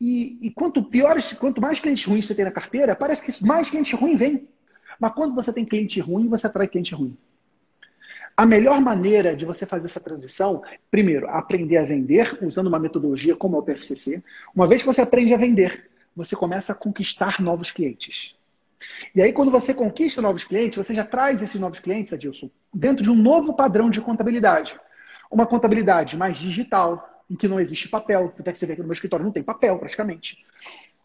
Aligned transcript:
E, 0.00 0.46
e 0.46 0.50
quanto 0.50 0.82
piores, 0.82 1.32
quanto 1.32 1.60
mais 1.60 1.80
clientes 1.80 2.04
ruins 2.04 2.26
você 2.26 2.34
tem 2.34 2.44
na 2.44 2.52
carteira, 2.52 2.94
parece 2.94 3.24
que 3.24 3.44
mais 3.44 3.68
cliente 3.68 3.96
ruim 3.96 4.14
vem. 4.14 4.48
Mas 4.98 5.12
quando 5.12 5.34
você 5.34 5.52
tem 5.52 5.64
cliente 5.64 6.00
ruim, 6.00 6.28
você 6.28 6.46
atrai 6.46 6.68
cliente 6.68 6.94
ruim. 6.94 7.16
A 8.36 8.46
melhor 8.46 8.80
maneira 8.80 9.34
de 9.34 9.44
você 9.44 9.66
fazer 9.66 9.86
essa 9.86 9.98
transição, 9.98 10.62
primeiro, 10.92 11.28
aprender 11.28 11.76
a 11.76 11.84
vender 11.84 12.38
usando 12.40 12.68
uma 12.68 12.78
metodologia 12.78 13.34
como 13.34 13.58
o 13.58 13.62
PFCC. 13.62 14.22
Uma 14.54 14.68
vez 14.68 14.80
que 14.80 14.86
você 14.86 15.00
aprende 15.00 15.34
a 15.34 15.36
vender, 15.36 15.90
você 16.14 16.36
começa 16.36 16.72
a 16.72 16.76
conquistar 16.76 17.40
novos 17.40 17.72
clientes. 17.72 18.36
E 19.12 19.20
aí, 19.20 19.32
quando 19.32 19.50
você 19.50 19.74
conquista 19.74 20.22
novos 20.22 20.44
clientes, 20.44 20.78
você 20.78 20.94
já 20.94 21.04
traz 21.04 21.42
esses 21.42 21.60
novos 21.60 21.80
clientes, 21.80 22.12
Adilson, 22.12 22.48
dentro 22.72 23.02
de 23.02 23.10
um 23.10 23.16
novo 23.16 23.54
padrão 23.54 23.90
de 23.90 24.00
contabilidade. 24.00 24.78
Uma 25.28 25.44
contabilidade 25.44 26.16
mais 26.16 26.38
digital, 26.38 27.17
em 27.30 27.36
que 27.36 27.48
não 27.48 27.60
existe 27.60 27.88
papel. 27.88 28.32
Até 28.38 28.52
que 28.52 28.58
você 28.58 28.66
vê 28.66 28.74
que 28.74 28.80
no 28.80 28.86
meu 28.86 28.94
escritório 28.94 29.24
não 29.24 29.32
tem 29.32 29.42
papel, 29.42 29.78
praticamente. 29.78 30.44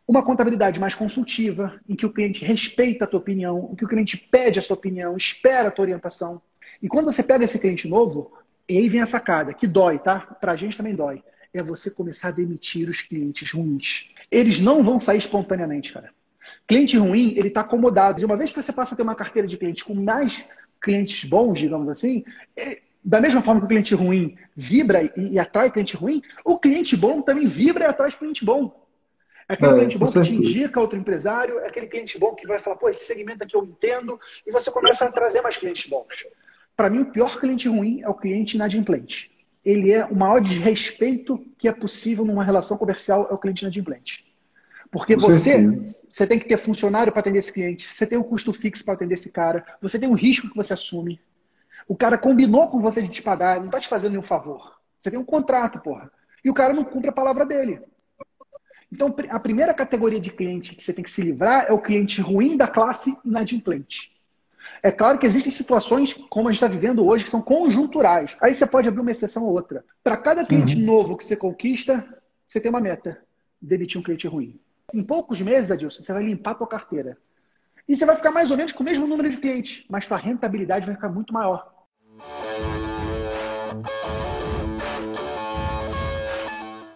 Uma 0.08 0.24
contabilidade 0.24 0.80
mais 0.80 0.96
consultiva, 0.96 1.80
em 1.88 1.96
que 1.96 2.06
o 2.06 2.12
cliente 2.12 2.44
respeita 2.44 3.06
a 3.06 3.08
tua 3.08 3.20
opinião, 3.20 3.70
em 3.72 3.76
que 3.76 3.86
o 3.86 3.88
cliente 3.88 4.18
pede 4.18 4.60
a 4.60 4.62
sua 4.62 4.76
opinião, 4.76 5.16
espera 5.16 5.70
a 5.70 5.72
tua 5.72 5.84
orientação. 5.84 6.42
E 6.82 6.88
quando 6.88 7.06
você 7.06 7.24
pega 7.24 7.46
esse 7.46 7.60
cliente 7.60 7.88
novo, 7.88 8.32
e 8.68 8.78
aí 8.78 8.90
vem 8.90 9.02
a 9.02 9.06
sacada, 9.06 9.54
que 9.54 9.68
dói, 9.68 10.00
tá? 10.00 10.20
Pra 10.20 10.56
gente 10.56 10.76
também 10.76 10.96
dói. 10.96 11.24
É 11.54 11.62
você 11.62 11.92
começar 11.92 12.30
a 12.30 12.32
demitir 12.32 12.90
os 12.90 13.02
clientes 13.02 13.52
ruins. 13.52 14.10
Eles 14.30 14.60
não 14.60 14.84
vão 14.84 15.00
sair 15.00 15.20
espontaneamente, 15.20 15.94
cara. 15.94 16.10
Cliente 16.68 16.98
ruim, 16.98 17.34
ele 17.38 17.50
está 17.50 17.62
acomodado. 17.62 18.22
E 18.22 18.26
uma 18.26 18.36
vez 18.36 18.50
que 18.52 18.62
você 18.62 18.74
passa 18.74 18.94
a 18.94 18.98
ter 18.98 19.04
uma 19.04 19.16
carteira 19.16 19.48
de 19.48 19.58
clientes 19.58 19.84
com 19.84 19.94
mais 19.94 20.50
clientes 20.82 21.30
bons, 21.30 21.60
digamos 21.60 21.88
assim, 21.88 22.26
é, 22.58 22.82
da 23.04 23.20
mesma 23.20 23.42
forma 23.42 23.60
que 23.62 23.66
o 23.66 23.70
cliente 23.70 23.94
ruim 23.94 24.38
vibra 24.56 25.04
e, 25.04 25.34
e 25.34 25.40
atrai 25.40 25.72
cliente 25.72 25.96
ruim, 25.96 26.22
o 26.46 26.58
cliente 26.58 26.96
bom 26.96 27.22
também 27.22 27.48
vibra 27.48 27.86
e 27.86 27.88
atrai 27.88 28.12
cliente 28.12 28.46
bom. 28.46 28.84
É 29.48 29.54
aquele 29.54 29.72
é, 29.72 29.76
cliente 29.76 29.98
bom 29.98 30.12
que 30.12 30.22
te 30.22 30.34
indica 30.34 30.80
outro 30.80 30.98
empresário, 30.98 31.60
é 31.60 31.68
aquele 31.68 31.88
cliente 31.88 32.18
bom 32.18 32.34
que 32.34 32.48
vai 32.48 32.60
falar, 32.60 32.78
pô, 32.78 32.90
esse 32.90 33.04
segmento 33.04 33.44
aqui 33.44 33.56
eu 33.56 33.64
entendo, 33.64 34.20
e 34.48 34.52
você 34.52 34.72
começa 34.72 35.06
a 35.06 35.12
trazer 35.12 35.42
mais 35.42 35.58
clientes 35.58 35.90
bons. 35.90 36.26
Para 36.76 36.90
mim, 36.90 37.02
o 37.02 37.12
pior 37.12 37.40
cliente 37.40 37.68
ruim 37.68 38.02
é 38.02 38.10
o 38.10 38.14
cliente 38.14 38.56
inadimplente. 38.56 39.32
Ele 39.64 39.92
é 39.92 40.06
o 40.06 40.16
maior 40.16 40.42
desrespeito 40.42 41.46
que 41.58 41.68
é 41.68 41.72
possível 41.72 42.26
numa 42.26 42.44
relação 42.44 42.78
comercial, 42.78 43.28
é 43.30 43.34
o 43.34 43.38
cliente 43.38 43.64
inadimplente. 43.64 44.34
Porque 44.90 45.16
você, 45.16 45.58
você 46.08 46.28
tem 46.28 46.38
que 46.38 46.48
ter 46.48 46.58
funcionário 46.58 47.12
para 47.12 47.20
atender 47.20 47.40
esse 47.40 47.52
cliente, 47.52 47.88
você 47.88 48.06
tem 48.06 48.18
um 48.18 48.24
custo 48.24 48.54
fixo 48.54 48.84
para 48.84 48.94
atender 48.94 49.16
esse 49.16 49.32
cara, 49.32 49.66
você 49.82 49.98
tem 49.98 50.08
um 50.08 50.14
risco 50.14 50.50
que 50.50 50.56
você 50.56 50.74
assume. 50.74 51.20
O 51.88 51.96
cara 51.96 52.18
combinou 52.18 52.68
com 52.68 52.82
você 52.82 53.02
de 53.02 53.10
te 53.10 53.22
pagar, 53.22 53.60
não 53.60 53.68
está 53.68 53.80
te 53.80 53.88
fazendo 53.88 54.12
nenhum 54.12 54.24
favor. 54.24 54.80
Você 54.98 55.12
tem 55.12 55.20
um 55.20 55.26
contrato, 55.26 55.80
porra. 55.80 56.12
E 56.44 56.50
o 56.50 56.54
cara 56.54 56.74
não 56.74 56.84
cumpre 56.84 57.10
a 57.10 57.14
palavra 57.14 57.46
dele. 57.46 57.82
Então, 58.92 59.14
a 59.30 59.40
primeira 59.40 59.74
categoria 59.74 60.20
de 60.20 60.32
cliente 60.32 60.76
que 60.76 60.84
você 60.84 60.94
tem 60.94 61.04
que 61.04 61.10
se 61.10 61.22
livrar 61.22 61.66
é 61.68 61.74
o 61.74 61.82
cliente 61.82 62.22
ruim 62.22 62.56
da 62.56 62.68
classe 62.68 63.12
inadimplente. 63.26 64.14
É 64.84 64.92
claro 64.92 65.18
que 65.18 65.26
existem 65.26 65.52
situações, 65.52 66.14
como 66.14 66.48
a 66.48 66.52
gente 66.52 66.64
está 66.64 66.68
vivendo 66.68 67.06
hoje, 67.06 67.24
que 67.24 67.30
são 67.30 67.42
conjunturais. 67.42 68.38
Aí 68.42 68.54
você 68.54 68.68
pode 68.68 68.88
abrir 68.88 69.02
uma 69.02 69.12
exceção 69.12 69.44
ou 69.44 69.54
outra. 69.54 69.84
Para 70.04 70.18
cada 70.18 70.46
cliente 70.46 70.76
uhum. 70.76 70.86
novo 70.86 71.18
que 71.18 71.26
você 71.26 71.36
conquista, 71.36 72.06
você 72.46 72.60
tem 72.60 72.70
uma 72.70 72.82
meta: 72.82 73.20
demitir 73.62 74.00
um 74.00 74.04
cliente 74.04 74.28
ruim. 74.28 74.60
Em 74.94 75.04
poucos 75.04 75.42
meses, 75.42 75.72
Adilson, 75.72 76.02
você 76.02 76.14
vai 76.14 76.24
limpar 76.24 76.52
a 76.52 76.56
tua 76.56 76.68
carteira. 76.68 77.18
E 77.88 77.96
você 77.96 78.06
vai 78.06 78.16
ficar 78.16 78.32
mais 78.32 78.52
ou 78.52 78.58
menos 78.58 78.72
com 78.72 78.84
o 78.84 78.86
mesmo 78.86 79.08
número 79.08 79.30
de 79.30 79.38
clientes, 79.38 79.86
mas 79.90 80.06
sua 80.06 80.18
rentabilidade 80.18 80.86
vai 80.86 80.96
ficar 80.96 81.10
muito 81.10 81.34
maior. 81.34 81.73